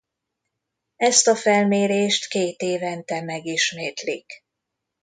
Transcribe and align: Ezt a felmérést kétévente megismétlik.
Ezt 0.95 1.27
a 1.27 1.35
felmérést 1.35 2.27
kétévente 2.27 3.21
megismétlik. 3.21 4.43